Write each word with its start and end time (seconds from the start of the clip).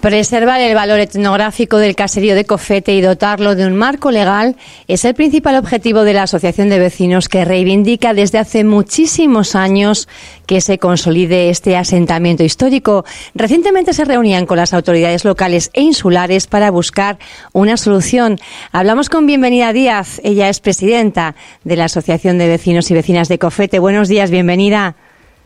Preservar 0.00 0.62
el 0.62 0.74
valor 0.74 0.98
etnográfico 0.98 1.76
del 1.76 1.94
caserío 1.94 2.34
de 2.34 2.46
Cofete 2.46 2.94
y 2.94 3.02
dotarlo 3.02 3.54
de 3.54 3.66
un 3.66 3.76
marco 3.76 4.10
legal 4.10 4.56
es 4.88 5.04
el 5.04 5.14
principal 5.14 5.56
objetivo 5.56 6.04
de 6.04 6.14
la 6.14 6.22
Asociación 6.22 6.70
de 6.70 6.78
Vecinos 6.78 7.28
que 7.28 7.44
reivindica 7.44 8.14
desde 8.14 8.38
hace 8.38 8.64
muchísimos 8.64 9.54
años 9.54 10.08
que 10.46 10.62
se 10.62 10.78
consolide 10.78 11.50
este 11.50 11.76
asentamiento 11.76 12.42
histórico. 12.42 13.04
Recientemente 13.34 13.92
se 13.92 14.06
reunían 14.06 14.46
con 14.46 14.56
las 14.56 14.72
autoridades 14.72 15.26
locales 15.26 15.68
e 15.74 15.82
insulares 15.82 16.46
para 16.46 16.70
buscar 16.70 17.18
una 17.52 17.76
solución. 17.76 18.38
Hablamos 18.72 19.10
con 19.10 19.26
Bienvenida 19.26 19.74
Díaz, 19.74 20.18
ella 20.24 20.48
es 20.48 20.60
presidenta 20.60 21.34
de 21.62 21.76
la 21.76 21.84
Asociación 21.84 22.38
de 22.38 22.48
Vecinos 22.48 22.90
y 22.90 22.94
Vecinas 22.94 23.28
de 23.28 23.38
Cofete. 23.38 23.78
Buenos 23.78 24.08
días, 24.08 24.30
bienvenida. 24.30 24.96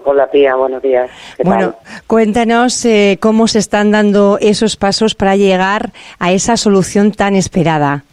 Hola 0.07 0.27
tía, 0.27 0.55
buenos 0.55 0.83
días. 0.83 1.11
Bueno, 1.43 1.77
cuéntanos 2.07 2.85
eh, 2.85 3.17
cómo 3.21 3.49
se 3.49 3.59
están 3.59 3.91
dando 3.91 4.37
esos 4.39 4.77
pasos 4.77 5.15
para 5.15 5.35
llegar 5.35 5.93
a 6.19 6.31
esa 6.33 6.59
solución 6.59 7.13
tan 7.13 7.35
esperada. 7.35 8.05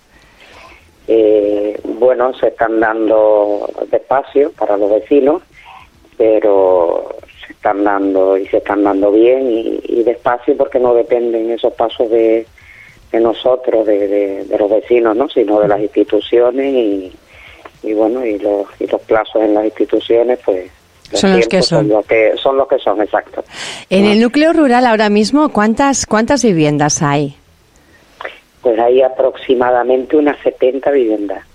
Eh, 1.09 1.77
bueno, 1.84 2.34
se 2.36 2.48
están 2.48 2.80
dando 2.80 3.70
despacio 3.91 4.54
para 4.54 4.77
los 4.77 4.90
vecinos, 4.90 5.41
pero 6.17 7.09
se 7.45 7.52
están 7.52 7.84
dando 7.84 8.38
y 8.38 8.48
se 8.48 8.58
están 8.58 8.86
dando 8.86 9.12
bien 9.12 9.52
y, 9.52 10.03
despacio 10.03 10.58
porque 10.58 10.80
no 10.80 10.94
dependen 10.94 11.52
esos 11.52 11.73
pasos 11.73 12.09
de, 12.09 12.48
nosotros, 13.14 13.86
de, 13.86 14.48
los 14.58 14.70
vecinos, 14.70 15.16
¿no? 15.16 15.30
sino 15.30 15.59
de 15.59 15.67
las 15.67 15.80
instituciones 15.80 16.73
y, 16.73 17.14
y 17.84 17.94
bueno, 17.94 18.26
y 18.26 18.39
los, 18.39 18.66
y 18.80 18.88
los 18.88 19.02
plazos 19.02 19.44
en 19.44 19.53
las 19.53 19.66
instituciones, 19.66 20.39
pues 20.44 20.72
son 21.14 21.38
los 21.38 21.48
que 21.48 21.62
son. 21.62 21.90
Son 22.42 22.58
los 22.58 22.67
que 22.67 22.80
son, 22.80 23.02
exacto. 23.02 23.44
En 23.90 24.06
el 24.06 24.22
núcleo 24.22 24.54
rural 24.54 24.86
ahora 24.86 25.09
mismo, 25.09 25.50
¿cuántas, 25.50 26.06
cuántas 26.06 26.44
viviendas 26.44 27.02
hay? 27.02 27.36
Pues 28.62 28.78
hay 28.80 29.02
aproximadamente 29.02 30.16
unas 30.18 30.38
70 30.44 30.92
viviendas 30.92 31.50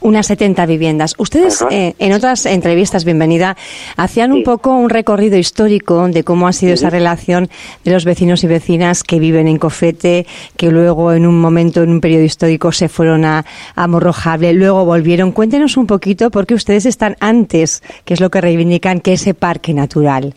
unas 0.00 0.26
70 0.26 0.66
viviendas. 0.66 1.14
Ustedes 1.18 1.64
eh, 1.70 1.94
en 1.98 2.12
otras 2.12 2.46
entrevistas, 2.46 3.04
bienvenida, 3.04 3.56
hacían 3.96 4.32
un 4.32 4.42
poco 4.42 4.74
un 4.74 4.90
recorrido 4.90 5.38
histórico 5.38 6.08
de 6.08 6.24
cómo 6.24 6.48
ha 6.48 6.52
sido 6.52 6.74
esa 6.74 6.90
relación 6.90 7.48
de 7.84 7.92
los 7.92 8.04
vecinos 8.04 8.44
y 8.44 8.46
vecinas 8.46 9.02
que 9.02 9.18
viven 9.18 9.48
en 9.48 9.58
Cofete, 9.58 10.26
que 10.56 10.70
luego 10.70 11.12
en 11.12 11.26
un 11.26 11.40
momento, 11.40 11.82
en 11.82 11.90
un 11.90 12.00
periodo 12.00 12.22
histórico, 12.24 12.72
se 12.72 12.88
fueron 12.88 13.24
a, 13.24 13.44
a 13.74 13.86
Morrojable, 13.86 14.52
luego 14.52 14.84
volvieron. 14.84 15.32
Cuéntenos 15.32 15.76
un 15.76 15.86
poquito 15.86 16.30
porque 16.30 16.54
ustedes 16.54 16.86
están 16.86 17.16
antes, 17.20 17.82
que 18.04 18.14
es 18.14 18.20
lo 18.20 18.30
que 18.30 18.40
reivindican, 18.40 19.00
que 19.00 19.14
ese 19.14 19.34
parque 19.34 19.74
natural. 19.74 20.34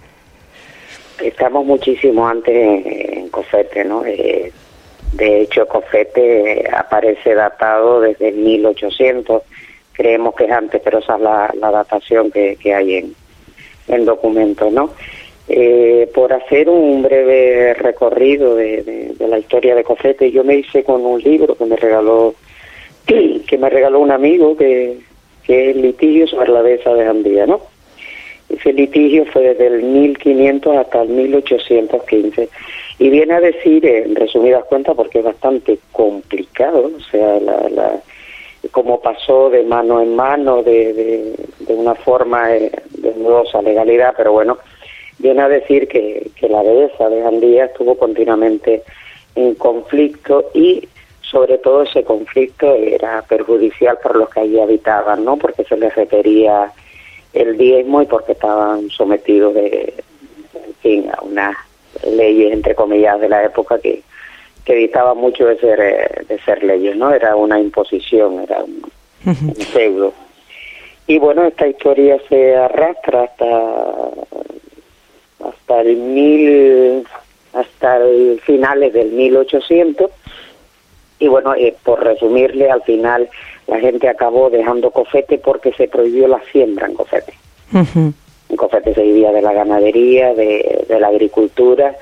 Estamos 1.22 1.66
muchísimo 1.66 2.28
antes 2.28 2.86
en 2.86 3.28
Cofete, 3.30 3.84
¿no? 3.84 4.06
Eh, 4.06 4.52
de 5.14 5.42
hecho, 5.42 5.68
Cofete 5.68 6.66
aparece 6.72 7.34
datado 7.34 8.02
desde 8.02 8.32
1800 8.32 9.44
creemos 10.00 10.34
que 10.34 10.46
es 10.46 10.52
antes, 10.52 10.82
pero 10.82 11.00
esa 11.00 11.16
es 11.16 11.22
la, 11.22 11.72
datación 11.72 12.32
que, 12.32 12.58
hay 12.74 12.96
en, 12.96 13.16
en 13.90 14.06
documentos, 14.06 14.72
¿no? 14.72 14.92
Eh, 15.50 16.10
por 16.14 16.32
hacer 16.32 16.70
un 16.70 17.02
breve 17.02 17.74
recorrido 17.74 18.56
de, 18.56 19.14
la 19.20 19.40
historia 19.40 19.76
de 19.76 19.84
Cofete, 19.84 20.32
yo 20.32 20.44
me 20.44 20.56
hice 20.56 20.84
con 20.84 21.06
un 21.06 21.20
libro 21.20 21.56
que 21.56 21.66
me 21.66 21.76
regaló 21.76 22.36
que 23.06 23.58
me 23.58 23.70
regaló 23.70 24.00
un 24.00 24.12
amigo 24.12 24.56
que, 24.56 25.00
que 25.44 25.72
es 25.72 25.76
litigio 25.76 26.28
sobre 26.28 26.52
la 26.52 26.62
dehesa 26.62 26.94
de 26.94 27.08
Andía, 27.08 27.46
¿no? 27.46 27.60
Ese 28.50 28.74
litigio 28.74 29.26
fue 29.26 29.54
desde 29.54 29.68
el 29.68 29.84
1500 29.84 30.78
hasta 30.78 31.04
el 31.04 31.10
1815 31.10 32.50
y 32.98 33.10
viene 33.10 33.36
a 33.36 33.40
decir, 33.40 33.86
en 33.86 34.16
resumidas 34.16 34.66
cuentas, 34.66 34.96
porque 34.96 35.20
es 35.20 35.26
bastante 35.26 35.80
complicado, 35.92 36.92
o 36.96 37.00
sea, 37.12 37.40
la 37.40 38.02
como 38.72 39.00
pasó 39.00 39.50
de 39.50 39.64
mano 39.64 40.02
en 40.02 40.16
mano, 40.16 40.62
de, 40.62 41.36
de, 41.60 41.74
una 41.74 41.96
forma 41.96 42.54
eh, 42.56 42.72
de 42.90 43.14
dudosa 43.14 43.62
legalidad, 43.62 44.14
pero 44.18 44.34
bueno, 44.34 44.58
viene 45.18 45.42
a 45.42 45.48
decir 45.48 45.88
que, 45.88 46.30
que 46.36 46.50
la 46.50 46.62
dehesa 46.62 47.10
de 47.10 47.24
Andía 47.26 47.66
estuvo 47.66 47.98
continuamente 47.98 48.84
en 49.36 49.56
conflicto 49.56 50.52
y 50.54 50.88
sobre 51.22 51.58
todo 51.60 51.84
ese 51.84 52.04
conflicto 52.04 52.74
era 52.76 53.22
perjudicial 53.22 53.98
para 54.02 54.20
los 54.20 54.30
que 54.30 54.42
allí 54.42 54.60
habitaban, 54.60 55.24
¿no? 55.24 55.38
Porque 55.38 55.64
se 55.64 55.78
les 55.78 55.96
requería 55.96 56.72
el 57.34 57.58
diezmo 57.58 58.02
y 58.02 58.06
porque 58.06 58.34
estaban 58.34 58.90
sometidos 58.90 59.54
de, 59.54 59.94
en 60.54 60.74
fin, 60.82 61.10
a 61.12 61.22
unas 61.22 61.56
leyes, 62.06 62.54
entre 62.54 62.76
comillas, 62.76 63.20
de 63.20 63.30
la 63.30 63.44
época 63.44 63.80
que, 63.80 64.02
que 64.66 64.76
dictaba 64.76 65.14
mucho 65.14 65.46
de 65.46 65.58
ser, 65.58 65.80
eh, 65.80 66.26
de 66.28 66.40
ser 66.40 66.64
leyes, 66.64 66.96
¿no? 66.96 67.12
Era 67.14 67.36
una 67.36 67.60
imposición, 67.60 68.40
era 68.40 68.64
un, 68.64 68.90
feudo. 69.74 70.14
Y 71.08 71.18
bueno, 71.18 71.44
esta 71.44 71.68
historia 71.68 72.18
se 72.30 72.56
arrastra 72.56 73.24
hasta 73.24 73.46
hasta 75.44 75.82
el 75.82 75.98
mil 75.98 77.04
hasta 77.54 77.98
el 77.98 78.40
finales 78.42 78.94
del 78.94 79.12
1800 79.12 80.12
y 81.20 81.28
bueno, 81.28 81.54
eh, 81.56 81.76
por 81.84 82.04
resumirle, 82.04 82.70
al 82.70 82.82
final 82.84 83.30
la 83.70 83.80
gente 83.80 84.08
acabó 84.08 84.50
dejando 84.50 84.92
Cofete 84.92 85.38
porque 85.38 85.72
se 85.74 85.88
prohibió 85.88 86.28
la 86.28 86.42
siembra 86.52 86.88
en 86.88 86.94
Cofete. 86.96 87.34
En 87.74 88.58
Cofete 88.58 88.94
se 88.94 89.04
vivía 89.04 89.32
de 89.32 89.42
la 89.42 89.54
ganadería, 89.54 90.34
de, 90.34 90.86
de 90.88 91.00
la 91.00 91.08
agricultura 91.08 91.96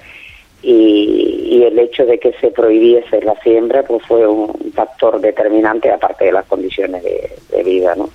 y, 0.62 1.64
el 1.64 1.78
hecho 1.80 2.06
de 2.06 2.18
que 2.18 2.34
se 2.34 2.52
prohibiese 2.52 3.22
la 3.22 3.36
siembra 3.42 3.84
pues 3.84 4.04
fue 4.06 4.26
un 4.28 4.72
factor 4.74 5.20
determinante 5.20 5.92
aparte 5.92 6.26
de 6.26 6.32
las 6.32 6.46
condiciones 6.46 7.04
de, 7.04 7.64
vida 7.64 7.96
no 7.96 8.10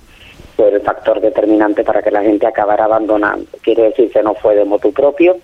fue 0.55 0.69
el 0.69 0.81
factor 0.81 1.19
determinante 1.21 1.83
para 1.83 2.01
que 2.01 2.11
la 2.11 2.21
gente 2.21 2.45
acabara 2.45 2.85
abandonando. 2.85 3.45
Quiere 3.61 3.83
decir 3.83 4.11
que 4.11 4.21
no 4.23 4.35
fue 4.35 4.55
de 4.55 4.65
motu 4.65 4.91
propio 4.91 5.37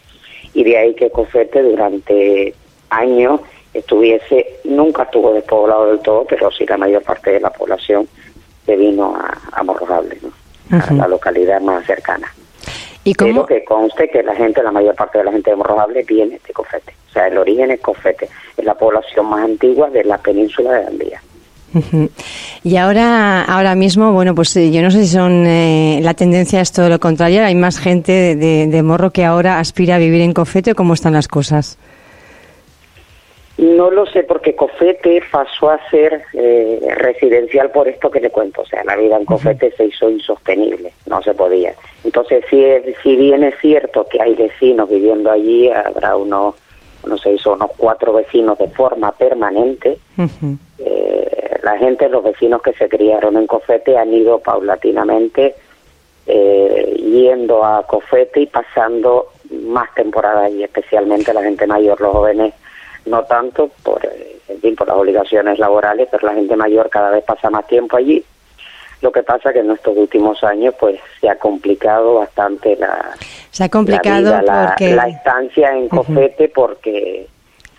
y 0.54 0.64
de 0.64 0.78
ahí 0.78 0.94
que 0.94 1.10
Cofete 1.10 1.62
durante 1.64 2.54
años 2.90 3.42
estuviese 3.74 4.60
nunca 4.66 5.04
estuvo 5.04 5.34
despoblado 5.34 5.88
del 5.88 6.00
todo 6.00 6.26
pero 6.28 6.52
sí 6.52 6.66
la 6.66 6.78
mayor 6.78 7.04
parte 7.04 7.32
de 7.32 7.40
la 7.40 7.50
población 7.50 8.08
se 8.66 8.76
vino 8.76 9.16
a, 9.16 9.38
a 9.52 9.64
Morrojable 9.64 10.18
¿no? 10.22 10.32
a 10.78 10.94
la 10.94 11.08
localidad 11.08 11.62
más 11.62 11.86
cercana 11.86 12.32
¿Y 13.04 13.14
cómo? 13.14 13.46
que 13.46 13.64
conste 13.64 14.10
que 14.10 14.22
la 14.24 14.36
gente, 14.36 14.62
la 14.62 14.72
mayor 14.72 14.96
parte 14.96 15.20
de 15.20 15.24
la 15.24 15.32
gente 15.32 15.50
de 15.50 15.56
Morrojable 15.56 16.04
viene 16.04 16.40
de 16.46 16.54
Cofete. 16.54 16.94
O 17.10 17.14
sea, 17.14 17.28
el 17.28 17.38
origen 17.38 17.72
es 17.72 17.80
Cofete. 17.80 18.30
Es 18.58 18.66
la 18.66 18.76
población 18.76 19.26
más 19.28 19.44
antigua 19.46 19.90
de 19.90 20.04
la 20.04 20.18
península 20.18 20.74
de 20.74 20.86
Andía. 20.86 21.22
Y 22.64 22.76
ahora, 22.76 23.44
ahora 23.44 23.74
mismo, 23.76 24.12
bueno, 24.12 24.36
pues 24.36 24.56
eh, 24.58 24.70
yo 24.72 24.82
no 24.82 24.92
sé 24.92 25.06
si 25.06 25.14
son 25.14 25.46
eh, 25.46 26.00
la 26.02 26.14
tendencia 26.14 26.60
es 26.62 26.72
todo 26.72 26.90
lo 26.90 27.00
contrario. 27.00 27.46
Hay 27.46 27.56
más 27.56 27.80
gente 27.80 28.36
de, 28.36 28.68
de, 28.68 28.84
Morro 28.84 29.12
que 29.12 29.24
ahora 29.24 29.60
aspira 29.60 29.96
a 29.96 29.98
vivir 29.98 30.22
en 30.22 30.34
Cofete. 30.34 30.76
¿Cómo 30.76 30.94
están 30.94 31.14
las 31.14 31.28
cosas? 31.28 31.78
No 33.60 33.92
lo 33.92 34.06
sé 34.06 34.24
porque 34.24 34.56
Cofete 34.56 35.22
pasó 35.30 35.70
a 35.70 35.90
ser 35.90 36.24
eh, 36.32 36.80
residencial 36.96 37.70
por 37.72 37.90
esto 37.90 38.10
que 38.10 38.22
le 38.22 38.30
cuento. 38.30 38.62
O 38.62 38.66
sea, 38.66 38.86
la 38.86 38.96
vida 38.96 39.18
en 39.18 39.26
Cofete 39.26 39.72
se 39.72 39.88
hizo 39.88 40.10
insostenible, 40.10 40.94
no 41.08 41.22
se 41.22 41.34
podía. 41.34 41.74
Entonces, 42.06 42.46
si, 42.50 42.64
si 43.04 43.18
bien 43.18 43.44
es 43.44 43.56
cierto 43.60 44.08
que 44.08 44.22
hay 44.22 44.34
vecinos 44.36 44.90
viviendo 44.90 45.30
allí, 45.30 45.70
habrá 45.70 46.16
unos, 46.16 46.56
no 47.06 47.18
sé, 47.18 47.38
son 47.38 47.56
unos 47.56 47.72
cuatro 47.76 48.14
vecinos 48.14 48.58
de 48.60 48.70
forma 48.70 49.12
permanente. 49.12 49.98
eh, 50.78 51.60
la 51.62 51.78
gente, 51.78 52.08
los 52.08 52.24
vecinos 52.24 52.62
que 52.62 52.72
se 52.72 52.88
criaron 52.88 53.36
en 53.36 53.46
Cofete 53.46 53.98
han 53.98 54.14
ido 54.14 54.40
paulatinamente 54.40 55.54
eh, 56.28 56.96
yendo 56.98 57.66
a 57.66 57.86
Cofete 57.86 58.40
y 58.40 58.46
pasando 58.48 59.34
más 59.52 59.94
temporadas 59.96 60.50
y 60.54 60.64
especialmente 60.64 61.34
la 61.34 61.44
gente 61.44 61.68
mayor, 61.68 62.00
los 62.00 62.14
jóvenes 62.14 62.54
no 63.06 63.24
tanto 63.24 63.70
por, 63.84 64.06
eh, 64.06 64.76
por 64.78 64.88
las 64.88 64.98
obligaciones 64.98 65.60
laborales, 65.60 66.08
pero 66.12 66.28
la 66.28 66.34
gente 66.34 66.56
mayor 66.56 66.90
cada 66.90 67.12
vez 67.12 67.24
pasa 67.24 67.50
más 67.50 67.66
tiempo 67.68 67.98
allí. 67.98 68.24
Lo 69.02 69.12
que 69.12 69.24
pasa 69.24 69.54
que 69.54 69.60
en 69.60 69.72
estos 69.72 69.96
últimos 69.96 70.44
años 70.44 70.76
pues 70.78 71.00
se 71.22 71.30
ha 71.30 71.36
complicado 71.36 72.16
bastante 72.16 72.76
la, 72.76 73.14
se 73.50 73.64
ha 73.64 73.70
complicado 73.70 74.42
la, 74.42 74.76
la, 74.78 75.08
estancia 75.08 75.72
en 75.72 75.88
Cofete 75.88 76.50
porque 76.50 77.28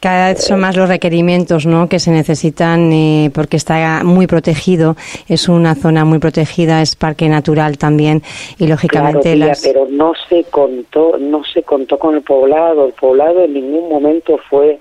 cada 0.01 0.29
vez 0.29 0.45
son 0.45 0.61
más 0.61 0.77
los 0.77 0.89
requerimientos 0.89 1.67
¿no? 1.67 1.89
que 1.89 1.99
se 1.99 2.11
necesitan 2.11 2.91
eh, 2.91 3.31
porque 3.35 3.59
está 3.59 4.03
muy 4.03 4.27
protegido, 4.27 4.97
es 5.29 5.47
una 5.49 5.75
zona 5.75 6.07
muy 6.07 6.19
protegida, 6.19 6.81
es 6.81 6.97
parque 6.97 7.29
natural 7.29 7.77
también 7.77 8.23
y 8.59 8.67
lógicamente 8.67 9.39
pero 9.63 9.87
no 9.91 10.15
se 10.29 10.45
contó, 10.45 11.19
no 11.19 11.45
se 11.45 11.63
contó 11.63 11.99
con 11.99 12.15
el 12.15 12.23
poblado, 12.23 12.87
el 12.87 12.95
poblado 12.95 13.45
en 13.45 13.53
ningún 13.53 13.91
momento 13.91 14.39
fue 14.49 14.79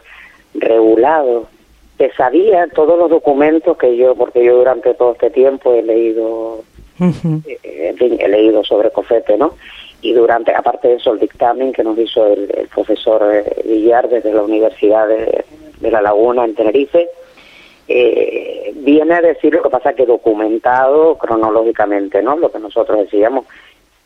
regulado, 0.53 1.47
que 1.97 2.11
sabía 2.11 2.67
todos 2.67 2.97
los 2.97 3.09
documentos 3.09 3.77
que 3.77 3.95
yo, 3.97 4.15
porque 4.15 4.43
yo 4.43 4.57
durante 4.57 4.93
todo 4.93 5.13
este 5.13 5.29
tiempo 5.29 5.73
he 5.73 5.83
leído, 5.83 6.63
eh, 6.99 7.95
he 7.99 8.27
leído 8.27 8.63
sobre 8.63 8.91
Cofete, 8.91 9.37
¿no? 9.37 9.55
Y 10.01 10.13
durante, 10.13 10.55
aparte 10.55 10.87
de 10.87 10.93
eso, 10.95 11.11
el 11.11 11.19
dictamen 11.19 11.73
que 11.73 11.83
nos 11.83 11.97
hizo 11.97 12.25
el, 12.25 12.47
profesor 12.73 13.29
eh, 13.33 13.61
Villar 13.65 14.07
desde 14.07 14.33
la 14.33 14.43
Universidad 14.43 15.07
de, 15.09 15.43
de 15.81 15.91
la 15.91 16.01
laguna 16.01 16.45
en 16.45 16.55
Tenerife, 16.55 17.09
eh, 17.91 18.71
viene 18.75 19.15
a 19.15 19.21
decir 19.21 19.53
lo 19.53 19.63
que 19.63 19.69
pasa 19.69 19.93
que 19.93 20.05
documentado 20.05 21.17
cronológicamente, 21.17 22.21
¿no? 22.21 22.37
Lo 22.37 22.51
que 22.51 22.59
nosotros 22.59 22.99
decíamos, 22.99 23.45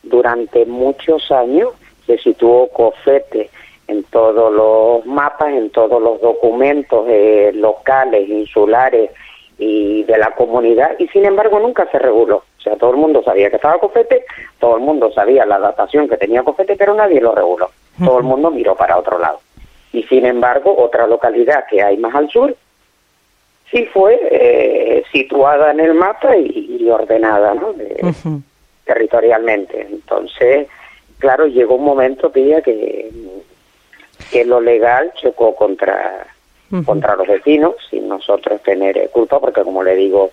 durante 0.02 0.64
muchos 0.64 1.30
años 1.30 1.70
se 2.06 2.18
situó 2.18 2.68
Cofete 2.68 3.50
en 3.86 4.02
todos 4.04 4.52
los 4.52 5.06
mapas, 5.06 5.52
en 5.52 5.70
todos 5.70 6.00
los 6.00 6.20
documentos 6.20 7.06
eh, 7.08 7.52
locales, 7.54 8.28
insulares 8.28 9.10
y 9.58 10.02
de 10.04 10.18
la 10.18 10.32
comunidad, 10.32 10.98
y 10.98 11.06
sin 11.08 11.24
embargo 11.24 11.60
nunca 11.60 11.86
se 11.90 11.98
reguló. 11.98 12.36
O 12.58 12.62
sea, 12.62 12.76
todo 12.76 12.90
el 12.90 12.96
mundo 12.96 13.22
sabía 13.22 13.50
que 13.50 13.56
estaba 13.56 13.78
Cofete, 13.78 14.24
todo 14.58 14.76
el 14.76 14.82
mundo 14.82 15.12
sabía 15.12 15.44
la 15.44 15.58
datación 15.58 16.08
que 16.08 16.16
tenía 16.16 16.42
Cofete, 16.42 16.76
pero 16.76 16.94
nadie 16.94 17.20
lo 17.20 17.34
reguló. 17.34 17.70
Todo 18.02 18.18
el 18.18 18.24
mundo 18.24 18.50
miró 18.50 18.74
para 18.74 18.98
otro 18.98 19.18
lado. 19.18 19.40
Y 19.92 20.02
sin 20.04 20.26
embargo, 20.26 20.74
otra 20.76 21.06
localidad 21.06 21.66
que 21.70 21.82
hay 21.82 21.96
más 21.96 22.14
al 22.14 22.28
sur, 22.30 22.56
sí 23.70 23.84
fue 23.92 24.18
eh, 24.30 25.04
situada 25.12 25.70
en 25.70 25.80
el 25.80 25.94
mapa 25.94 26.36
y, 26.36 26.88
ordenada, 26.90 27.54
¿no? 27.54 27.74
Territorialmente. 28.84 29.86
Entonces, 29.88 30.66
claro, 31.18 31.46
llegó 31.46 31.76
un 31.76 31.84
momento, 31.84 32.32
Pilla, 32.32 32.60
que, 32.60 33.10
que 34.34 34.44
lo 34.44 34.60
legal 34.60 35.12
chocó 35.14 35.54
contra, 35.54 36.26
contra 36.84 37.14
los 37.14 37.28
vecinos, 37.28 37.76
sin 37.88 38.08
nosotros 38.08 38.60
tener 38.64 39.08
culpa, 39.10 39.38
porque 39.38 39.62
como 39.62 39.84
le 39.84 39.94
digo, 39.94 40.32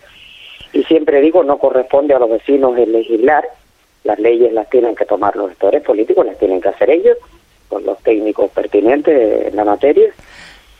y 0.74 0.82
siempre 0.86 1.22
digo, 1.22 1.44
no 1.44 1.60
corresponde 1.60 2.16
a 2.16 2.18
los 2.18 2.32
vecinos 2.32 2.76
el 2.80 2.94
legislar, 2.94 3.48
las 4.04 4.18
leyes 4.18 4.52
las 4.54 4.68
tienen 4.72 4.96
que 4.96 5.06
tomar 5.06 5.36
los 5.36 5.50
gestores 5.50 5.84
políticos, 5.84 6.26
las 6.26 6.40
tienen 6.40 6.60
que 6.60 6.70
hacer 6.70 6.90
ellos, 6.90 7.16
con 7.70 7.86
los 7.86 8.00
técnicos 8.00 8.50
pertinentes 8.50 9.46
en 9.46 9.56
la 9.56 9.66
materia, 9.66 10.12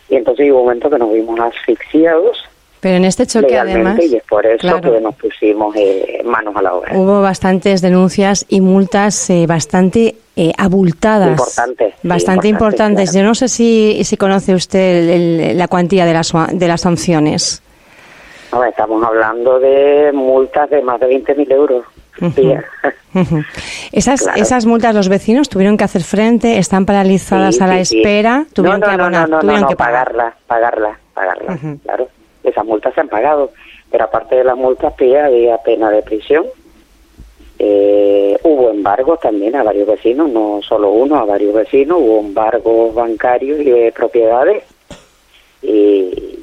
y 0.10 0.16
entonces 0.16 0.50
hubo 0.50 0.62
un 0.62 0.66
momento 0.66 0.90
que 0.90 0.98
nos 0.98 1.14
vimos 1.14 1.40
asfixiados 1.40 2.44
pero 2.82 2.98
en 2.98 3.06
este 3.06 3.28
choque 3.28 3.58
además... 3.58 4.00
Y 4.02 4.18
es 4.18 4.24
por 4.24 4.46
eso 4.46 4.82
que 4.82 5.00
nos 5.00 5.16
pusimos 5.16 5.74
eh, 5.76 6.22
manos 6.26 6.56
a 6.56 6.64
la 6.64 6.74
obra. 6.74 6.98
Hubo 6.98 7.22
bastantes 7.22 7.80
denuncias 7.82 8.44
y 8.50 8.60
multas 8.60 9.30
eh, 9.30 9.46
bastante 9.48 10.16
eh, 10.36 10.52
abultadas. 10.58 11.30
Importantes. 11.30 11.94
Bastante 12.02 12.48
importantes. 12.48 13.14
Yo 13.14 13.22
no 13.22 13.36
sé 13.36 13.50
si, 13.50 14.04
si 14.04 14.18
conoce 14.18 14.56
usted 14.56 15.54
la 15.56 15.68
cuantía 15.68 16.06
de 16.06 16.14
las, 16.14 16.34
de 16.52 16.68
las 16.68 16.82
sanciones. 16.82 17.62
estamos 18.68 19.04
hablando 19.06 19.60
de 19.60 20.12
multas 20.12 20.68
de 20.72 20.82
más 20.82 21.00
de 21.00 21.08
20.000 21.08 21.52
euros. 21.54 21.86
esas, 23.92 24.28
esas 24.36 24.66
multas 24.66 24.94
los 24.96 25.08
vecinos 25.08 25.50
tuvieron 25.50 25.78
que 25.78 25.84
hacer 25.84 26.04
frente, 26.04 26.58
están 26.58 26.86
paralizadas 26.86 27.62
a 27.62 27.68
la 27.68 27.80
espera, 27.80 28.46
tuvieron 28.54 28.80
no, 28.80 28.88
que 28.88 28.92
abonar, 28.92 29.30
no, 29.30 29.40
tuvieron 29.40 29.68
que 29.68 29.76
pagarla, 29.76 30.36
pagarla, 30.48 31.00
pagarla, 31.14 31.58
claro 31.84 32.10
esas 32.44 32.66
multas 32.66 32.94
se 32.94 33.02
han 33.02 33.10
pagado, 33.10 33.52
pero 33.90 34.06
aparte 34.06 34.36
de 34.36 34.44
las 34.44 34.58
multas 34.58 34.94
había 34.94 35.58
pena 35.60 35.92
de 35.92 36.02
prisión. 36.02 36.46
Eh, 37.60 38.40
hubo 38.44 38.72
embargos 38.72 39.20
también 39.20 39.56
a 39.56 39.64
varios 39.64 39.88
vecinos, 39.88 40.30
no 40.30 40.62
solo 40.68 40.90
uno, 40.90 41.18
a 41.18 41.26
varios 41.26 41.54
vecinos, 41.54 42.00
hubo 42.02 42.20
embargos 42.20 42.96
bancarios 42.96 43.60
y 43.60 43.66
de 43.66 43.92
propiedades. 43.92 44.64
Y, 45.62 46.40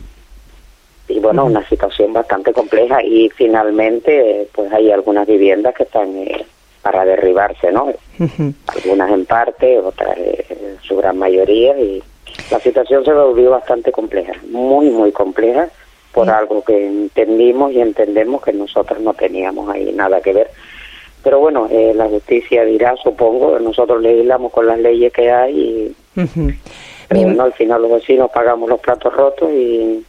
y 1.09 1.19
bueno, 1.19 1.47
una 1.47 1.67
situación 1.69 2.13
bastante 2.13 2.53
compleja 2.53 3.03
y 3.03 3.31
finalmente 3.31 4.47
pues 4.55 4.73
hay 4.73 4.93
algunas 4.93 5.27
viviendas 5.27 5.75
que 5.75 5.85
están 5.85 6.17
eh, 6.19 6.45
para 6.83 7.05
derribarse, 7.05 7.73
¿no? 7.73 7.93
Algunas 8.67 9.11
en 9.11 9.27
parte, 9.27 9.79
otras 9.79 10.17
en 10.17 10.79
su 10.83 10.97
gran 10.97 11.19
mayoría 11.19 11.79
y 11.79 12.03
la 12.51 12.61
situación 12.61 13.05
se 13.05 13.13
volvió 13.13 13.51
bastante 13.51 13.91
compleja, 13.91 14.35
muy, 14.51 14.91
muy 14.91 15.11
compleja 15.11 15.69
por 16.13 16.31
algo 16.31 16.63
que 16.63 16.87
entendimos 16.87 17.73
y 17.73 17.81
entendemos 17.81 18.43
que 18.43 18.53
nosotros 18.53 19.01
no 19.01 19.15
teníamos 19.15 19.69
ahí 19.71 19.93
nada 19.93 20.21
que 20.21 20.33
ver. 20.33 20.51
Pero 21.23 21.41
bueno, 21.41 21.69
eh, 21.71 21.93
la 21.95 22.07
justicia 22.07 22.65
dirá, 22.65 22.95
supongo, 22.97 23.59
nosotros 23.59 24.01
legislamos 24.01 24.53
con 24.53 24.67
las 24.67 24.79
leyes 24.79 25.13
que 25.13 25.31
hay 25.31 25.95
y 27.11 27.25
bueno, 27.25 27.43
al 27.43 27.53
final 27.53 27.83
los 27.83 27.93
vecinos 27.93 28.31
pagamos 28.31 28.69
los 28.69 28.81
platos 28.81 29.13
rotos 29.15 29.51
y 29.51 30.05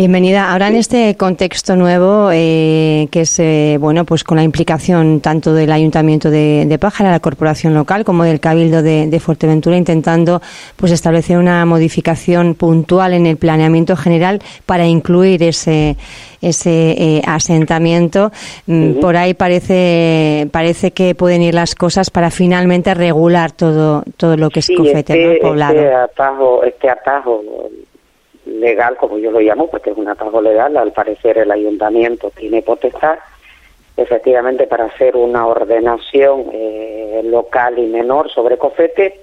Bienvenida. 0.00 0.50
Ahora 0.50 0.68
en 0.68 0.76
este 0.76 1.14
contexto 1.18 1.76
nuevo, 1.76 2.30
eh, 2.32 3.06
que 3.12 3.20
es 3.20 3.38
eh, 3.38 3.76
bueno, 3.78 4.06
pues 4.06 4.24
con 4.24 4.38
la 4.38 4.42
implicación 4.42 5.20
tanto 5.20 5.52
del 5.52 5.70
Ayuntamiento 5.70 6.30
de, 6.30 6.64
de 6.66 6.78
Pájara, 6.78 7.10
la 7.10 7.20
corporación 7.20 7.74
local, 7.74 8.02
como 8.06 8.24
del 8.24 8.40
Cabildo 8.40 8.82
de, 8.82 9.20
Fuerteventura, 9.20 9.76
intentando 9.76 10.40
pues 10.76 10.90
establecer 10.92 11.36
una 11.36 11.66
modificación 11.66 12.54
puntual 12.54 13.12
en 13.12 13.26
el 13.26 13.36
planeamiento 13.36 13.94
general 13.94 14.38
para 14.64 14.86
incluir 14.86 15.42
ese 15.42 15.98
ese 16.40 16.92
eh, 16.92 17.22
asentamiento. 17.26 18.32
Mm, 18.64 19.00
por 19.00 19.18
ahí 19.18 19.34
parece 19.34 20.48
parece 20.50 20.92
que 20.92 21.14
pueden 21.14 21.42
ir 21.42 21.52
las 21.52 21.74
cosas 21.74 22.08
para 22.08 22.30
finalmente 22.30 22.94
regular 22.94 23.52
todo 23.52 24.02
todo 24.16 24.38
lo 24.38 24.48
que 24.48 24.60
es 24.60 24.70
Cofete, 24.74 25.34
este, 25.34 25.46
poblado. 25.46 25.74
Este 25.74 25.92
atajo, 25.92 26.64
este 26.64 26.88
atajo 26.88 27.42
legal, 28.58 28.96
como 28.96 29.18
yo 29.18 29.30
lo 29.30 29.40
llamo, 29.40 29.68
porque 29.68 29.90
es 29.90 29.96
un 29.96 30.08
atajo 30.08 30.42
legal, 30.42 30.76
al 30.76 30.92
parecer 30.92 31.38
el 31.38 31.50
ayuntamiento 31.50 32.30
tiene 32.30 32.62
potestad, 32.62 33.18
efectivamente, 33.96 34.66
para 34.66 34.86
hacer 34.86 35.16
una 35.16 35.46
ordenación 35.46 36.46
eh, 36.52 37.22
local 37.24 37.78
y 37.78 37.86
menor 37.86 38.30
sobre 38.30 38.58
COFETE, 38.58 39.20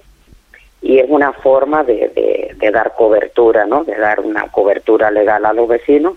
y 0.80 0.98
es 0.98 1.06
una 1.08 1.32
forma 1.32 1.82
de, 1.82 2.54
de, 2.56 2.70
dar 2.70 2.94
cobertura, 2.94 3.66
¿no? 3.66 3.82
De 3.82 3.96
dar 3.96 4.20
una 4.20 4.48
cobertura 4.50 5.10
legal 5.10 5.44
a 5.44 5.52
los 5.52 5.66
vecinos. 5.66 6.14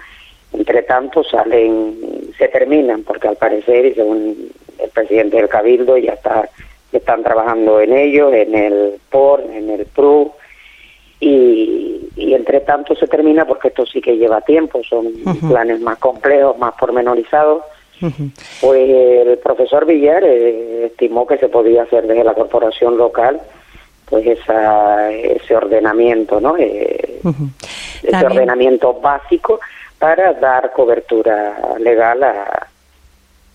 Entre 0.54 0.84
tanto, 0.84 1.24
salen, 1.24 1.98
se 2.38 2.48
terminan, 2.48 3.04
porque 3.04 3.28
al 3.28 3.38
parecer, 3.38 3.86
y 3.86 3.96
según 3.96 4.52
el 4.78 4.90
presidente 4.92 5.38
del 5.38 5.50
Cabildo, 5.50 5.98
ya 5.98 6.14
está, 6.14 6.48
están 6.92 7.24
trabajando 7.24 7.80
en 7.80 7.94
ello, 7.94 8.32
en 8.32 8.54
el 8.54 9.00
POR, 9.10 9.42
en 9.52 9.70
el 9.72 9.86
PRU, 9.88 10.32
y, 11.22 12.10
y 12.18 12.34
entre 12.34 12.60
tanto 12.62 12.96
se 12.96 13.08
termina 13.08 13.46
porque 13.46 13.70
esto 13.70 13.86
sí 13.86 14.02
que 14.02 14.18
lleva 14.18 14.42
tiempo, 14.42 14.82
son 14.84 15.14
planes 15.48 15.80
más 15.80 15.98
complejos, 16.00 16.58
más 16.58 16.74
pormenorizados. 16.74 17.64
Pues 18.60 18.90
el 18.90 19.38
profesor 19.38 19.86
Villar 19.86 20.24
eh, 20.26 20.88
estimó 20.88 21.28
que 21.28 21.38
se 21.38 21.50
podía 21.50 21.84
hacer 21.84 22.08
desde 22.08 22.24
la 22.24 22.34
corporación 22.34 22.98
local 22.98 23.40
pues 24.10 24.26
esa, 24.26 25.12
ese 25.12 25.56
ordenamiento, 25.56 26.42
¿no? 26.42 26.58
Eh, 26.58 27.22
ese 28.02 28.26
ordenamiento 28.26 28.96
básico 28.96 29.60
para 30.00 30.34
dar 30.34 30.74
cobertura 30.74 31.78
legal 31.80 32.24
a, 32.24 32.68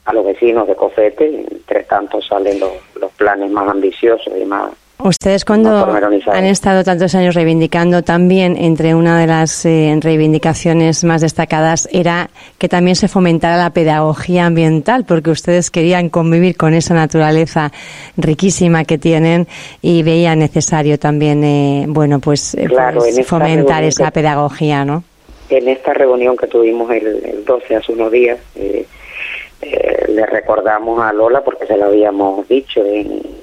a 0.04 0.12
los 0.12 0.24
vecinos 0.24 0.68
de 0.68 0.76
Cofete. 0.76 1.26
Entre 1.50 1.82
tanto 1.82 2.22
salen 2.22 2.60
los, 2.60 2.72
los 3.00 3.10
planes 3.12 3.50
más 3.50 3.68
ambiciosos 3.68 4.32
y 4.40 4.44
más 4.44 4.70
Ustedes 4.98 5.44
cuando 5.44 5.86
han 6.32 6.44
estado 6.44 6.82
tantos 6.82 7.14
años 7.14 7.34
reivindicando 7.34 8.02
también, 8.02 8.56
entre 8.56 8.94
una 8.94 9.20
de 9.20 9.26
las 9.26 9.66
eh, 9.66 9.94
reivindicaciones 10.00 11.04
más 11.04 11.20
destacadas 11.20 11.86
era 11.92 12.30
que 12.58 12.66
también 12.68 12.96
se 12.96 13.06
fomentara 13.06 13.58
la 13.58 13.70
pedagogía 13.70 14.46
ambiental, 14.46 15.04
porque 15.06 15.30
ustedes 15.30 15.70
querían 15.70 16.08
convivir 16.08 16.56
con 16.56 16.72
esa 16.72 16.94
naturaleza 16.94 17.72
riquísima 18.16 18.84
que 18.84 18.96
tienen 18.96 19.46
y 19.82 20.02
veían 20.02 20.38
necesario 20.38 20.98
también, 20.98 21.44
eh, 21.44 21.84
bueno, 21.88 22.18
pues, 22.18 22.54
eh, 22.54 22.66
pues 22.94 23.26
fomentar 23.26 23.84
esa 23.84 24.10
pedagogía, 24.10 24.86
¿no? 24.86 25.04
En 25.50 25.68
esta 25.68 25.92
reunión 25.92 26.38
que 26.38 26.46
tuvimos 26.46 26.90
el, 26.90 27.44
12, 27.44 27.76
hace 27.76 27.92
unos 27.92 28.10
días, 28.10 28.38
le 28.54 30.26
recordamos 30.26 31.00
a 31.02 31.12
Lola, 31.12 31.44
porque 31.44 31.66
se 31.66 31.76
lo 31.76 31.84
habíamos 31.84 32.48
dicho 32.48 32.82
en 32.84 33.35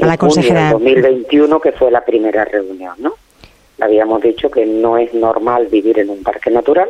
a 0.00 0.06
la 0.06 0.16
consejera. 0.16 0.72
2021, 0.72 1.60
que 1.60 1.72
fue 1.72 1.90
la 1.90 2.04
primera 2.04 2.44
reunión, 2.44 2.94
¿no? 2.98 3.14
Habíamos 3.80 4.22
dicho 4.22 4.50
que 4.50 4.64
no 4.64 4.96
es 4.96 5.12
normal 5.12 5.66
vivir 5.66 5.98
en 5.98 6.10
un 6.10 6.22
parque 6.22 6.50
natural 6.50 6.88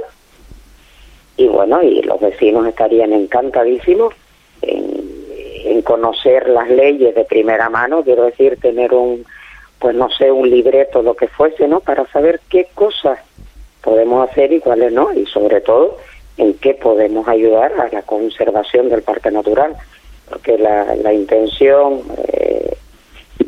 y 1.37 1.47
bueno, 1.49 1.83
y 1.83 2.03
los 2.03 2.21
vecinos 2.21 2.67
estarían 2.67 3.13
encantadísimos 3.13 4.15
en, 4.63 5.03
conocer 5.83 6.49
las 6.49 6.71
leyes 6.71 7.13
de 7.15 7.25
primera 7.25 7.69
mano, 7.69 8.05
quiero 8.05 8.25
decir, 8.25 8.57
tener 8.61 8.95
un, 8.95 9.25
pues 9.81 9.97
no 9.97 10.09
sé, 10.11 10.31
un 10.31 10.49
libreto, 10.49 11.03
lo 11.03 11.17
que 11.17 11.27
fuese, 11.27 11.67
¿no? 11.67 11.81
Para 11.81 12.07
saber 12.13 12.41
qué 12.49 12.69
cosas 12.73 13.19
podemos 13.83 14.29
hacer 14.29 14.53
y 14.53 14.61
cuáles 14.61 14.93
no, 14.93 15.13
y 15.13 15.27
sobre 15.27 15.61
todo 15.61 15.99
en 16.37 16.55
qué 16.55 16.75
podemos 16.75 17.27
ayudar 17.27 17.73
a 17.81 17.89
la 17.93 18.03
conservación 18.03 18.91
del 18.91 19.03
parque 19.03 19.33
natural, 19.33 19.75
porque 20.29 20.57
la, 20.57 20.95
la 20.95 21.13
intención 21.13 22.03
eh, 22.29 22.72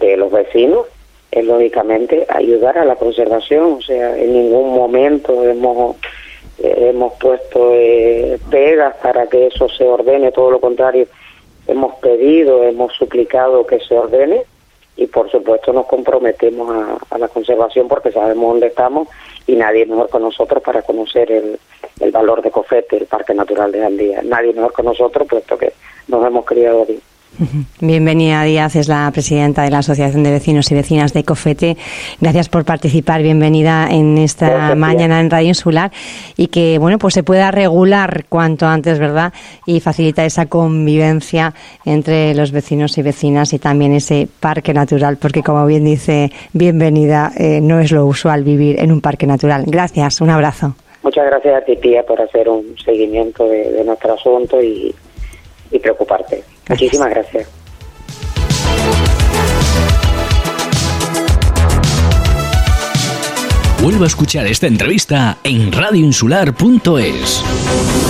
de 0.06 0.16
los 0.16 0.30
vecinos 0.30 0.87
es 1.30 1.44
lógicamente 1.44 2.26
ayudar 2.28 2.78
a 2.78 2.84
la 2.84 2.94
conservación, 2.96 3.78
o 3.78 3.82
sea, 3.82 4.16
en 4.16 4.32
ningún 4.32 4.75
momento 4.75 5.42
hemos 5.44 5.96
eh, 6.58 6.90
hemos 6.90 7.14
puesto 7.14 7.70
eh, 7.73 8.38
pegas 8.50 8.94
para 9.02 9.26
que 9.26 9.49
eso 9.49 9.68
se 9.68 9.84
ordene, 9.84 10.30
todo 10.30 10.52
lo 10.52 10.61
contrario, 10.61 11.08
hemos 11.66 11.94
pedido, 11.96 12.62
hemos 12.62 12.92
suplicado 12.94 13.66
que 13.66 13.80
se 13.80 13.99
ordene 13.99 14.44
y 14.96 15.08
por 15.08 15.28
supuesto 15.30 15.73
nos 15.73 15.87
comprometemos 15.87 16.99
a, 17.11 17.18
la 17.18 17.26
conservación 17.26 17.88
porque 17.88 18.12
sabemos 18.12 18.52
dónde 18.52 18.68
estamos 18.68 19.08
y 19.46 19.56
nadie 19.56 19.87
mejor 19.87 20.08
que 20.08 20.20
nosotros 20.20 20.62
para 20.62 20.82
conocer 20.82 21.32
el, 21.32 21.58
el 21.99 22.11
valor 22.12 22.42
de 22.42 22.52
Cofete, 22.52 22.99
el 22.99 23.06
Parque 23.06 23.34
Natural 23.34 23.73
de 23.73 23.84
Andía. 23.84 24.23
Nadie 24.23 24.52
mejor 24.52 24.73
que 24.73 24.82
nosotros 24.84 25.26
puesto 25.26 25.58
que 25.58 25.73
nos 26.06 26.25
hemos 26.25 26.44
criado 26.44 26.82
allí. 26.82 27.00
Bienvenida 27.81 28.43
Díaz, 28.45 28.76
es 28.76 28.88
la 28.88 29.11
presidenta 29.12 29.62
de 29.62 29.71
la 29.71 29.79
Asociación 29.79 30.23
de 30.23 30.31
Vecinos 30.31 30.71
y 30.71 30.75
Vecinas 30.75 31.12
de 31.12 31.25
Cofete. 31.25 31.76
Gracias 32.21 32.49
por 32.49 32.64
participar, 32.64 33.23
bienvenida 33.23 33.88
en 33.91 34.19
esta 34.19 34.75
mañana 34.75 35.21
en 35.21 35.31
Radio 35.31 35.49
Insular 35.49 35.91
y 36.37 36.49
que 36.49 36.79
bueno 36.79 36.99
pues 36.99 37.14
se 37.14 37.23
pueda 37.23 37.50
regular 37.50 38.26
cuanto 38.29 38.67
antes, 38.67 38.99
¿verdad? 38.99 39.33
Y 39.67 39.81
facilita 39.81 40.25
esa 40.25 40.47
convivencia 40.47 41.55
entre 41.85 42.35
los 42.35 42.53
vecinos 42.53 42.97
y 42.99 43.03
vecinas 43.03 43.53
y 43.53 43.59
también 43.59 43.93
ese 43.93 44.29
parque 44.41 44.73
natural, 44.73 45.17
porque 45.17 45.43
como 45.43 45.67
bien 45.67 45.85
dice, 45.85 46.31
bienvenida, 46.53 47.33
eh, 47.37 47.61
no 47.61 47.81
es 47.81 47.91
lo 47.93 48.07
usual 48.07 48.45
vivir 48.45 48.81
en 48.81 48.93
un 48.93 49.00
parque 49.00 49.26
natural. 49.26 49.64
Gracias, 49.67 50.21
un 50.21 50.31
abrazo. 50.31 50.75
Muchas 51.03 51.26
gracias 51.26 51.62
a 51.62 51.64
ti, 51.64 51.76
tía, 51.76 52.03
por 52.03 52.21
hacer 52.21 52.49
un 52.49 52.76
seguimiento 52.83 53.47
de 53.47 53.85
nuestro 53.85 54.14
asunto 54.14 54.62
y 54.62 54.95
y 55.75 55.79
preocuparte. 55.81 56.45
Muchísimas 56.68 57.11
gracias. 57.11 57.49
Vuelvo 63.83 64.04
a 64.04 64.06
escuchar 64.06 64.47
esta 64.47 64.66
entrevista 64.66 65.37
en 65.44 65.71
radioinsular.es. 65.71 68.04